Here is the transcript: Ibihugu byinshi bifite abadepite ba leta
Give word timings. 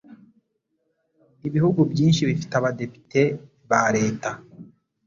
Ibihugu 1.47 1.79
byinshi 1.91 2.21
bifite 2.29 2.53
abadepite 2.59 3.21
ba 3.69 3.83
leta 3.95 4.31